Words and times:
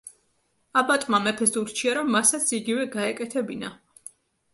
აბატმა 0.79 1.19
მეფეს 1.25 1.53
ურჩია, 1.61 1.93
რომ 1.97 2.09
მასაც 2.15 2.47
იგივე 2.61 2.87
გაეკეთებინა. 2.97 3.71